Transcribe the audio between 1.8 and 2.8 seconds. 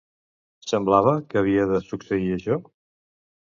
succeir això?